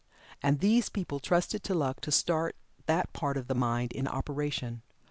[0.41, 2.55] And these people trusted to luck to start
[2.87, 4.81] that part of the mind in operation.